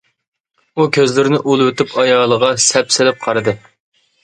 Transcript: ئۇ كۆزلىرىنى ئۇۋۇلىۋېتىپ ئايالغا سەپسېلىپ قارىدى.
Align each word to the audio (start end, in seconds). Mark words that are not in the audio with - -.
ئۇ 0.79 0.87
كۆزلىرىنى 0.97 1.41
ئۇۋۇلىۋېتىپ 1.43 1.95
ئايالغا 2.05 2.51
سەپسېلىپ 2.67 3.23
قارىدى. 3.29 3.57